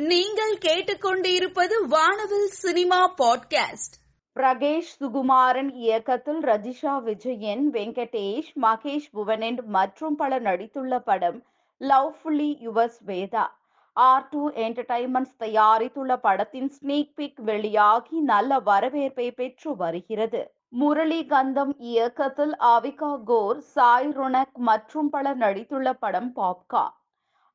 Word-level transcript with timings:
நீங்கள் 0.00 0.56
கேட்டுக்கொண்டிருப்பது 0.56 1.86
வானவில் 1.88 2.46
சினிமா 2.46 3.14
பாட்காஸ்ட். 3.14 3.96
பிரகேஷ் 4.34 4.92
சுகுமாரன் 5.00 5.70
இயக்கத்தில் 5.72 6.40
ரஜிஷா 6.40 7.02
விஜயன் 7.02 7.70
வெங்கடேஷ் 7.70 8.52
மகேஷ் 8.62 9.10
புவனன் 9.12 9.62
மற்றும் 9.66 10.16
பலர் 10.16 10.42
நடித்துள்ள 10.42 10.98
படம் 10.98 11.42
love 11.78 12.14
fully 12.14 12.56
yours 12.64 13.00
Veda 13.06 13.46
R 13.92 14.28
two 14.30 14.50
entertainments 14.50 15.36
தயாரித்துள்ள 15.38 16.16
படத்தின் 16.16 16.72
ஸ்னீக் 16.80 17.12
பிக் 17.14 17.40
வெளியாகி 17.40 18.20
நல்ல 18.20 18.58
வரவேற்பை 18.58 19.30
பெற்று 19.30 19.76
வருகிறது. 19.76 20.52
முரளிகந்தம் 20.80 21.74
இயக்கத்தில் 21.78 22.56
அவிகா 22.58 23.22
கோர் 23.24 23.60
சாய் 23.60 24.08
ரொனக் 24.08 24.52
மற்றும் 24.52 25.10
பலர் 25.10 25.38
நடித்துள்ள 25.38 25.92
படம் 26.00 26.32
popcorn 26.36 26.98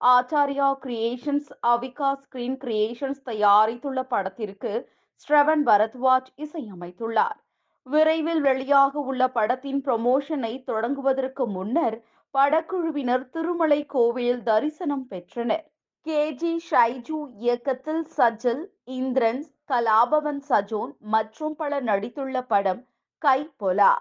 Acharya 0.01 0.67
creations 0.83 1.49
Avika 1.71 2.09
screen 2.23 2.57
creations 2.63 3.21
தயாரித்துள்ள 3.29 3.99
படத்திற்கு 4.03 4.71
ஸ்ரவன் 5.27 5.63
பரத்வாஜ் 5.69 6.29
இசையமைத்துள்ளார். 6.37 7.37
விரைவில் 7.87 8.41
வெளியாக 8.43 8.93
உள்ள 9.09 9.23
படத்தின் 9.27 9.81
ப்ரமோஷனை 9.85 10.53
தொடங்குவதற்கு 10.69 11.45
முன்னர் 11.47 11.97
படக்குழுவினர் 12.33 13.25
திருமலை 13.29 13.79
கோவில் 13.85 14.41
தரிசனம் 14.43 15.05
பெற்றனர். 15.07 15.65
கேஜி 16.05 16.53
ஷைஜு 16.69 17.19
இயக்கத்தில் 17.43 18.03
சஜல் 18.17 18.63
இந்திரன் 18.97 19.41
கலாபவன் 19.71 20.41
சஜோன் 20.49 20.91
மற்றும் 21.13 21.55
பலர் 21.55 21.83
நடித்துள்ள 21.83 22.41
படம் 22.47 22.81
கை 23.21 23.39
பொலா 23.63 23.93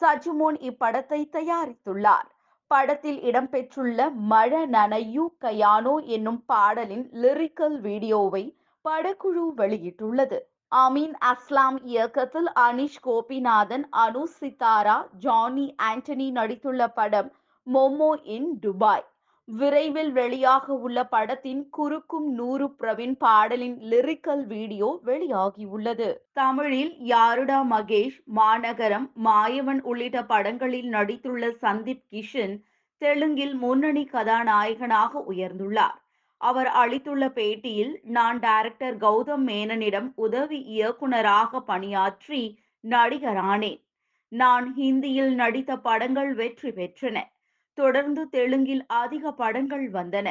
சஜுமோன் 0.00 0.58
இப்படத்தை 0.70 1.20
தயாரித்துள்ளார். 1.36 2.28
படத்தில் 2.72 3.18
இடம்பெற்றுள்ள 3.28 3.98
மழ 4.32 4.52
நனையு 4.74 5.24
கயானோ 5.44 5.94
என்னும் 6.16 6.40
பாடலின் 6.46 7.04
லிரிக்கல் 7.22 7.76
வீடியோவை 7.86 8.44
படக்குழு 8.84 9.44
வெளியிட்டுள்ளது. 9.60 10.38
அமீன் 10.72 11.14
அஸ்லாம் 11.30 11.78
இயக்கத்தில் 11.92 12.48
அனிஷ் 12.66 13.00
கோபிநாதன் 13.06 13.84
அனு 14.04 14.22
சித்தாரா 14.38 14.96
ஜானி 15.24 15.66
ஆண்டனி 15.88 16.28
நடித்துள்ள 16.38 16.82
படம் 16.98 17.30
மொமோ 17.66 18.10
இன் 18.36 18.50
துபாய். 18.58 19.06
விரைவில் 19.48 20.12
வெளியாக 20.12 20.66
உள்ள 20.66 21.04
படத்தின் 21.04 21.68
குறுக்கும் 21.70 22.34
நூறு 22.34 22.66
பிரவீன் 22.80 23.16
பாடலின் 23.18 23.78
லிரிக்கல் 23.80 24.46
வீடியோ 24.46 25.00
வெளியாகியுள்ளது. 25.04 26.14
தமிழில் 26.32 26.96
யாருடா 26.98 27.62
மகேஷ் 27.62 28.18
மாநகரம் 28.24 29.10
மாயவன் 29.24 29.80
உள்ளிட்ட 29.80 30.24
படங்களில் 30.24 30.88
நடித்துள்ள 30.92 31.50
சந்தீப் 31.60 32.04
கிஷன் 32.10 32.54
தெலுங்கில் 32.98 33.54
முன்னணி 33.54 34.04
கதாநாயகனாக 34.04 35.24
உயர்ந்துள்ளார். 35.32 35.98
அவர் 36.36 36.66
அளித்துள்ள 36.66 37.28
பேட்டியில் 37.28 37.94
நான் 38.02 38.38
டைரக்டர் 38.38 38.96
கௌதம் 38.96 39.46
மேனனிடம் 39.46 40.12
உதவி 40.14 40.58
இயக்குனராக 40.58 41.60
பணியாற்றி 41.60 42.58
நடிகரானேன். 42.84 43.80
நான் 44.28 44.74
ஹிந்தியில் 44.78 45.34
நடித்த 45.34 45.76
படங்கள் 45.76 46.34
வெற்றி 46.34 46.70
பெற்றன. 46.70 47.18
தொடர்ந்து 47.74 48.28
தெலுங்கில் 48.28 48.84
அதிக 48.86 49.32
படங்கள் 49.32 49.90
வந்தன. 49.90 50.28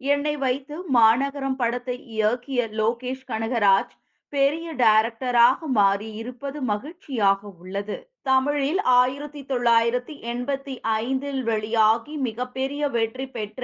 என்னை 0.00 0.36
வைத்து 0.36 0.76
மாநகரம் 0.88 1.56
படத்தை 1.56 1.96
இயக்கிய 2.16 2.68
லோகேஷ் 2.70 3.26
கனகராஜ் 3.26 3.94
பெரிய 4.32 4.74
டைரக்டராக 4.74 5.58
மாறி 5.66 6.12
இருப்பது 6.12 6.62
மகிழ்ச்சியாக 6.62 7.40
உள்ளது. 7.60 7.96
தமிழில் 8.22 8.80
ஆயிரத்தி 8.82 9.40
தொள்ளாயிரத்தி 9.42 10.14
எண்பத்தி 10.32 10.74
ஐந்தில் 10.82 11.42
வெளியாகி 11.42 12.16
மிகப்பெரிய 12.16 12.88
வெற்றி 12.88 13.26
பெற்ற 13.26 13.62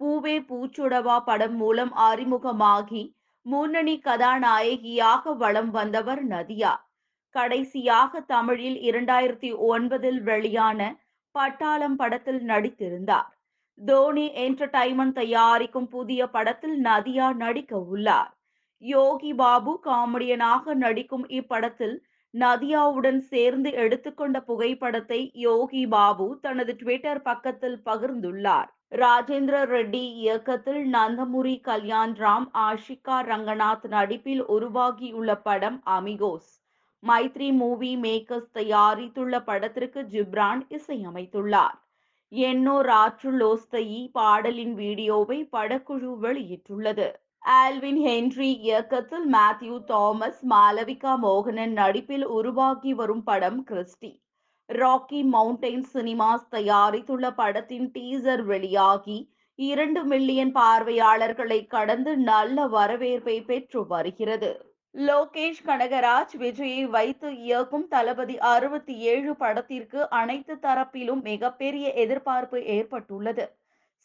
பூவே 0.00 0.36
பூச்சுடவா 0.48 1.18
படம் 1.24 1.56
மூலம் 1.56 1.92
அறிமுகமாகி 1.92 3.02
முன்னணி 3.46 3.98
கதாநாயகியாக 3.98 5.32
வலம் 5.34 5.70
வந்தவர் 5.70 6.22
நதியா. 6.26 6.72
கடைசியாக 7.34 8.20
தமிழில் 8.20 8.78
இரண்டாயிரத்தி 8.80 9.50
ஒன்பதில் 9.68 10.20
வெளியான 10.22 10.80
பட்டாளம் 11.38 11.96
படத்தில் 11.96 12.42
நடித்திருந்தார். 12.46 13.30
தோனி 13.78 14.30
என்டர்டைன்மெண்ட் 14.30 15.12
தயாரிக்கும் 15.12 15.88
புதிய 15.88 16.26
படத்தில் 16.26 16.84
நதியா 16.84 17.34
நடிக்க 17.34 17.78
உள்ளார். 17.78 18.38
யோகி 18.78 19.34
பாபு 19.34 19.80
காமெடியனாக 19.84 20.74
நடிக்கும் 20.74 21.28
இப்படத்தில் 21.28 21.96
நதியாவுடன் 22.34 23.18
சேர்ந்து 23.18 23.72
எடுத்துக்கொண்ட 23.72 24.40
புகைப்படத்தை 24.40 25.30
யோகி 25.34 25.86
பாபு 25.86 26.38
தனது 26.40 26.76
ட்விட்டர் 26.76 27.22
பக்கத்தில் 27.22 27.78
பகிர்ந்துள்ளார். 27.84 28.70
ராஜேந்திர 28.90 29.56
ரெட்டி 29.74 30.02
இயக்கத்தில் 30.22 30.92
நந்தமுரி 30.92 31.60
கல்யாண் 31.60 32.14
ராம் 32.18 32.48
ஆஷிகா 32.54 33.18
ரங்கநாத் 33.30 33.86
நடிப்பில் 33.88 34.44
உருவாகியுள்ள 34.46 35.36
படம் 35.36 35.82
அமிகோஸ். 35.86 36.61
மைத்ரி 37.06 37.52
மூவி 37.52 37.96
மேக்கர்ஸ் 37.96 38.50
தயாரித்துள்ள 38.54 39.38
படத்திற்கு 39.44 40.00
ஜிப்ரான் 40.02 40.60
இசையமைத்துள்ளார். 40.68 41.76
என்னோ 42.32 42.82
ராற்றுலோஸ்தயி 42.82 44.10
பாடலின் 44.12 44.74
வீடியோவை 44.74 45.38
படக்குழு 45.56 46.12
வெளியிட்டுள்ளது. 46.24 47.08
ஆல்வின் 47.52 48.00
ஹென்றி 48.00 48.50
இயக்கத்தில் 48.60 49.26
மேத்யூ 49.32 49.84
தாமஸ் 49.84 50.40
மாலவிகா 50.50 51.14
மோகனன் 51.22 51.72
நடிப்பில் 51.72 52.26
உருவாகி 52.26 52.94
வரும் 52.94 53.22
படம் 53.22 53.60
கிறிஸ்டி. 53.70 54.12
ராக்கி 54.68 55.22
மவுண்டைன் 55.32 55.84
சினிமாஸ் 55.94 56.48
தயாரித்துள்ள 56.50 57.34
படத்தின் 57.34 57.90
டீசர் 57.90 58.44
வெளியாகி 58.44 59.18
இரண்டு 59.54 60.04
மில்லியன் 60.04 60.52
பார்வையாளர்களை 60.52 61.66
கடந்து 61.66 62.16
நல்ல 62.16 62.66
வரவேற்பை 62.66 63.42
பெற்று 63.42 63.86
வருகிறது. 63.86 64.71
லோகேஷ் 64.94 65.62
கனகராஜ் 65.66 66.32
விஜயை 66.38 66.82
வைத்து 66.86 67.28
இயக்கும் 67.36 67.86
தளபதி 67.88 68.38
அறுபத்தி 68.38 68.94
ஏழு 69.12 69.34
படத்திற்கு 69.34 70.08
அனைத்து 70.08 70.54
தரப்பிலும் 70.54 71.22
மிகப்பெரிய 71.22 71.92
எதிர்பார்ப்பு 71.92 72.58
ஏற்பட்டுள்ளது. 72.64 73.44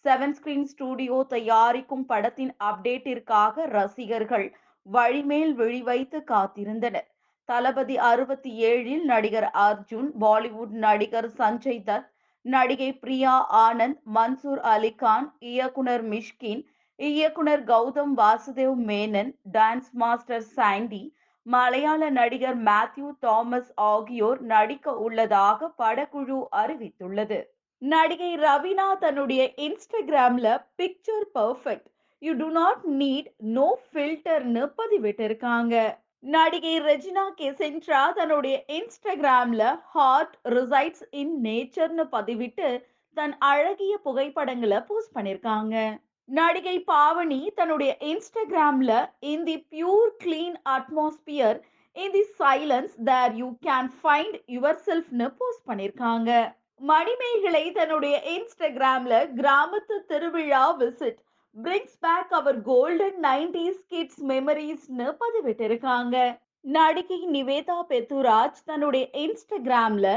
செவன் 0.06 0.36
ஸ்கிரீன் 0.38 0.64
ஸ்டுடியோ 0.64 1.18
தயாரிக்கும் 1.30 2.06
படத்தின் 2.06 2.53
அப்டேட்டிற்காக 2.64 3.66
ரசிகர்கள் 3.68 4.47
வழிமேல் 4.86 5.53
விழி 5.53 5.81
வைத்து 5.81 6.20
காத்திருந்தனர். 6.28 7.08
தளபதி 7.50 7.97
அறுபத்தி 7.97 8.52
ஏழில் 8.66 9.03
நடிகர் 9.03 9.50
அர்ஜுன் 9.66 10.09
பாலிவுட் 10.20 10.74
நடிகர் 10.86 11.30
சஞ்சய் 11.38 11.84
தத் 11.86 12.08
நடிகை 12.46 12.90
பிரியா 12.94 13.36
ஆனந்த் 13.66 14.02
மன்சூர் 14.16 14.62
அலிகான் 14.74 15.28
இயக்குனர் 15.40 16.06
மிஷ்கின் 16.06 16.64
இயக்குனர் 17.00 17.63
கௌதம் 17.63 18.13
வாசுதேவ் 18.18 18.78
மேனன் 18.90 19.31
டான்ஸ் 19.52 19.90
மாஸ்டர் 19.94 20.46
சாண்டி 20.56 21.03
மலையாள 21.46 22.09
நடிகர் 22.09 22.58
மேத்யூ 22.63 23.09
தாமஸ் 23.19 23.69
ஆகியோர் 23.75 24.40
நடிக்க 24.41 24.96
உள்ளதாக 24.96 25.69
படக்குழு 25.78 26.40
அறிவித்துள்ளது. 26.62 27.40
நடிகை 27.81 28.31
ரவீனா 28.38 28.88
தன்னுடைய 29.00 29.41
இன்ஸ்டாகிராம்ல 29.58 30.47
picture 30.78 31.28
perfect 31.35 31.88
you 32.22 32.34
do 32.34 32.47
not 32.52 32.81
need 33.02 33.29
no 33.58 33.68
ஃபில்டர்னு 33.85 34.64
பதிவிட்டிருக்காங்க. 34.78 35.75
நடிகை 36.19 36.75
ரெஜினா 36.79 37.25
கெசென்ட்ரா 37.41 38.02
தன்னுடைய 38.14 38.56
இன்ஸ்டாகிராம்ல 38.78 39.64
ஹார்ட் 39.94 40.35
ரிசைட்ஸ் 40.50 41.06
இன் 41.12 41.35
நேச்சர்னு 41.46 42.06
பதிவிட்டு 42.12 42.69
தன் 43.18 43.35
அழகிய 43.52 43.94
புகைப்படங்களை 44.03 44.79
போஸ்ட் 44.90 45.16
பண்ணியிருக்காங்க 45.16 45.75
நடிகை 46.30 46.84
பாவனி 46.88 47.48
தன்னுடைய 47.56 47.98
இன்ஸ்டாகிராம்ல 48.02 48.94
in 49.20 49.44
the 49.44 49.66
pure 49.70 50.10
clean 50.24 50.58
atmosphere 50.70 51.60
in 51.96 52.12
the 52.12 52.24
silence 52.40 52.96
there 53.04 53.36
you 53.36 53.48
can 53.62 53.90
find 54.02 54.36
your 54.48 54.80
செல்ஃப்னு 54.86 55.28
post 55.38 55.68
பண்ணியிருக்காங்க 55.68 56.32
மணிமேகலை 56.82 57.72
தன்னுடைய 57.72 58.16
இன்ஸ்டாகிராம்ல 58.34 59.14
கிராமத்து 59.36 59.96
திருவிழா 60.08 60.66
visit 60.80 61.22
brings 61.56 61.98
back 62.00 62.34
her 62.34 62.62
golden 62.62 63.18
nineties 63.24 63.82
kids 63.88 64.22
மெமரிஸ்னு 64.24 65.08
பதிவிட்டிருக்காங்க. 65.23 66.16
நடிகை 66.62 67.20
நிவேதா 67.28 67.80
பெத்துராஜ் 67.90 68.64
தன்னுடைய 68.66 69.09
இன்ஸ்டாகிராம்ல 69.14 70.08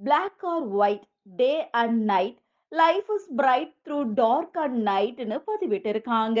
black 0.00 0.44
or 0.44 0.66
white 0.76 1.06
day 1.36 1.52
and 1.70 1.98
night 2.04 2.38
life 2.80 3.10
is 3.14 3.28
bright 3.36 3.74
through 3.86 3.98
dark 4.14 4.56
and 4.58 4.78
நைட்னு 4.88 5.36
பதிவிட்டிருக்காங்க. 5.48 6.40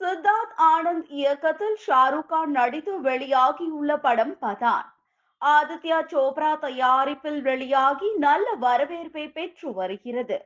Siddharth 0.00 0.54
Anand 0.72 1.08
இயக்கத்தில் 1.20 1.76
ஷாருக் 1.86 2.30
கான் 2.32 2.50
நடித்து 2.50 2.92
வெளியாகியுள்ள 3.02 3.96
படம் 4.06 4.34
பதான். 4.42 4.86
ஆதித்யா 5.42 5.98
சோப்ரா 6.12 6.52
தயாரிப்பில் 6.58 7.40
வெளியாகி 7.42 8.08
நல்ல 8.26 8.46
வரவேற்பை 8.64 9.24
பெற்று 9.28 9.68
வருகிறது. 9.72 10.38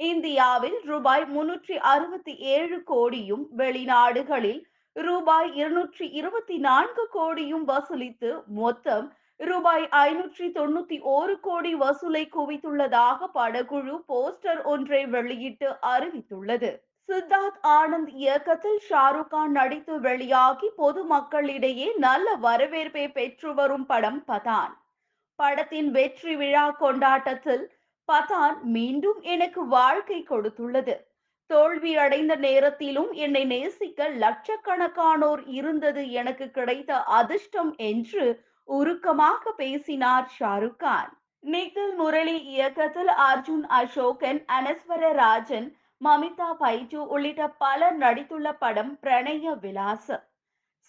இந்தியாவில் 0.00 0.78
ரூபாய் 0.84 1.24
முன்னூற்றி 1.36 1.76
அறுபத்தி 1.92 2.34
ஏழு 2.54 2.78
கோடியும் 2.92 3.44
வெளிநாடுகளில் 3.56 4.62
ரூபாய் 4.96 5.48
இருநூற்றி 5.54 6.06
இருபத்தி 6.20 6.56
நான்கு 6.58 7.04
கோடியும் 7.14 7.64
வசூலித்து 7.72 8.30
மொத்தம் 8.60 9.06
ரூபாய் 9.40 9.88
ஐநூற்றி 9.92 10.46
தொண்ணூத்தி 10.52 11.00
ஒரு 11.00 11.40
கோடி 11.40 11.74
வசூலை 11.74 12.28
குவித்துள்ளதாக 12.28 13.28
படக்குழு 13.34 13.96
போஸ்டர் 14.08 14.62
ஒன்றை 14.62 15.06
வெளியிட்டு 15.06 15.76
அறிவித்துள்ளது. 15.82 16.70
சித்தார்த் 17.08 17.58
ஆனந்த் 17.62 18.08
இயக்கத்தில் 18.08 18.80
ஷாருக் 18.90 19.28
கான் 19.28 19.50
நடித்து 19.50 20.00
வெளியாகி 20.00 20.70
பொதுமக்களிடையே 20.78 21.96
நல்ல 21.96 22.34
வரவேற்பை 22.34 23.10
பெற்று 23.10 23.54
வரும் 23.54 23.86
படம் 23.86 24.24
பதான். 24.28 24.72
படத்தின் 25.34 25.90
வெற்றி 25.90 26.36
விழா 26.36 26.70
கொண்டாட்டத்தில் 26.70 27.64
பதான் 28.12 28.62
மீண்டும் 28.62 29.20
எனக்கு 29.20 29.66
வாழ்க்கை 29.66 30.26
கொடுத்துள்ளது. 30.30 30.96
தோல்வி 31.50 31.96
அடைந்த 31.96 32.36
நேரத்திலும் 32.36 33.12
என்னை 33.12 33.44
நேசிக்க 33.44 34.08
லட்சக்கணக்கானோர் 34.08 35.42
இருந்தது 35.46 36.10
எனக்கு 36.10 36.50
கிடைத்த 36.50 37.02
அதிர்ஷ்டம் 37.02 37.74
என்று 37.76 38.24
உருக்கமாக 38.68 39.52
பேசினார் 39.56 40.28
ஷாருக் 40.38 40.76
கான். 40.76 41.10
நிகில் 41.44 41.94
முரளி 41.94 42.36
இயக்கத்தில் 42.44 43.12
அர்ஜுன் 43.26 43.66
அசோகன் 43.78 44.40
அனஸ்வர 44.56 45.12
ராஜன் 45.12 45.68
மமிதா 46.04 46.48
பைஜு 46.60 47.00
உள்ளிட்ட 47.14 47.48
பலர் 47.48 47.98
நடித்துள்ள 47.98 48.48
படம் 48.58 48.98
பிரணய 49.02 49.54
விலாச 49.60 50.06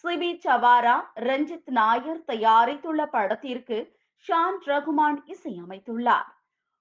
சிபி 0.03 0.31
சவாரா 0.45 0.95
ரஞ்சித் 1.27 1.69
நாயர் 1.77 2.23
தயாரித்துள்ள 2.27 3.05
படத்திற்கு 3.05 3.77
ஷான் 4.25 4.59
ரகுமான் 4.65 5.19
இசையமைத்துள்ளார். 5.33 6.27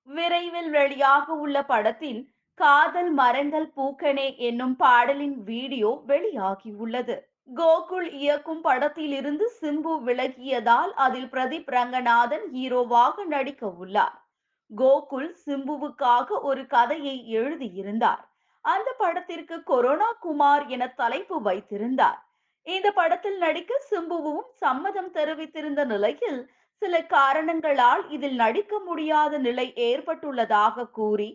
விரைவில் 0.08 0.70
வெளியாக 0.72 1.26
உள்ள 1.44 1.56
படத்தின் 1.64 2.20
காதல் 2.58 3.10
மரங்கள் 3.10 3.66
பூக்கனே 3.76 4.28
என்னும் 4.38 4.76
பாடலின் 4.76 5.34
வீடியோ 5.44 5.90
வெளியாகியுள்ளது 6.06 7.16
கோகுல் 7.56 8.08
இயக்கும் 8.12 8.60
படத்தில் 8.60 9.12
இருந்து 9.12 9.46
சிம்பு 9.60 9.92
விலகியதால் 10.04 10.92
அதில் 10.96 11.28
பிரதீப் 11.28 11.68
ரங்கநாதன் 11.70 12.46
ஹீரோவாக 12.52 13.24
நடிக்க 13.24 13.68
உள்ளார். 13.82 14.16
கோகுல் 14.70 15.30
சிம்புவுக்காக 15.44 16.40
ஒரு 16.40 16.66
கதையை 16.66 17.16
எழுதியிருந்தார். 17.30 18.22
அந்த 18.64 18.88
படத்திற்கு 18.98 19.62
கொரோனா 19.62 20.10
குமார் 20.20 20.66
என 20.66 20.88
தலைப்பு 20.94 21.42
வைத்திருந்தார். 21.42 22.18
இந்த 22.66 22.88
படத்தில் 22.90 23.38
நடிக்க 23.38 23.72
சிம்புவும் 23.90 24.44
சம்மதம் 24.54 25.10
தெரிவித்திருந்த 25.10 25.84
நிலையில் 25.84 26.40
சில 26.82 26.94
காரணங்களால் 27.08 28.02
இதில் 28.08 28.34
நடிக்க 28.34 28.78
முடியாத 28.78 29.38
நிலை 29.38 29.66
ஏற்பட்டுள்ளதாக 29.90 30.90
கூறி 30.90 31.28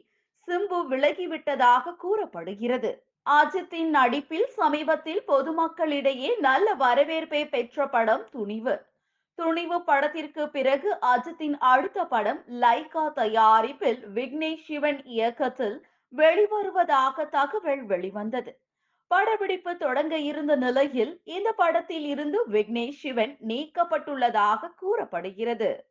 சிம்பு 0.47 0.79
விலகிவிட்டதாக 0.89 1.95
கூறப்படுகிறது. 1.95 2.91
அஜித்தின் 3.29 3.89
நடிப்பில் 3.89 4.47
சமீபத்தில் 4.47 5.23
பொதுமக்களிடையே 5.27 6.39
நல்ல 6.39 6.73
வரவேற்பை 6.73 7.47
பெற்ற 7.47 7.87
படம் 7.87 8.25
துணிவு. 8.31 8.89
துணிவு 9.35 9.83
படத்திற்கு 9.83 10.49
பிறகு 10.49 10.97
அஜித்தின் 11.01 11.55
அடுத்த 11.59 12.05
படம் 12.05 12.41
லைகா 12.61 13.11
தயாரிப்பில் 13.11 14.01
விக்னேஷ் 14.13 14.65
சிவன் 14.65 15.03
இயக்கத்தில் 15.03 15.85
வெளிவருவதாக 16.17 17.29
தகவல் 17.29 17.83
வெளிவந்தது. 17.85 18.61
படப்பிடிப்பு 19.07 19.77
தொடங்க 19.77 20.17
இருந்த 20.17 20.55
நிலையில் 20.55 21.21
இந்த 21.23 21.51
படத்தில் 21.51 22.05
இருந்து 22.05 22.39
விக்னேஷ் 22.47 22.99
சிவன் 23.01 23.37
நீக்கப்பட்டுள்ளதாக 23.47 24.73
கூறப்படுகிறது. 24.75 25.90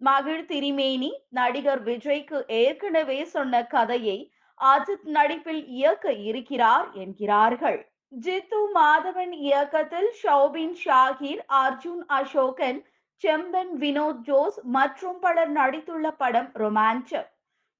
மகிழ் 0.00 0.44
திரிமேனி 0.44 1.10
நடிகர் 1.28 1.82
விஜய்க்கு 1.82 2.38
ஏற்கனவே 2.46 3.24
சொன்ன 3.24 3.66
கதையை 3.66 4.32
அஜித் 4.60 5.08
நடிப்பில் 5.16 5.66
இயக்க 5.66 6.12
இருக்கிறார் 6.12 6.92
என்கிறார்கள். 6.92 7.80
ஜித்து 8.24 8.60
மாதவன் 8.74 9.32
இயக்கத்தில் 9.32 10.10
ஷௌபின் 10.22 10.76
ஷாகிர் 10.84 11.42
அர்ஜுன் 11.62 12.04
அசோகன் 12.08 12.78
செம்பன் 13.22 13.72
வினோத் 13.78 14.22
ஜோஸ் 14.22 14.58
மற்றும் 14.62 15.18
பலர் 15.20 15.52
நடித்துள்ள 15.52 16.10
படம் 16.10 16.50
ரொமான்சம் 16.54 17.28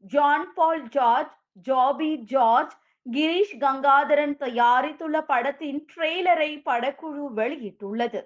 ஜான் 0.05 0.53
பால் 0.55 0.88
ஜார்ஜ் 0.88 1.32
ஜாபி 1.67 2.17
ஜார்ஜ் 2.17 2.75
கிரீஷ் 3.06 3.55
கங்காதரன் 3.61 4.35
தயாரித்துள்ள 4.41 5.21
படத்தின் 5.26 5.87
ட்ரெய்லரை 5.93 6.50
படக்குழு 6.64 7.25
வெளியிட்டுள்ளது. 7.37 8.21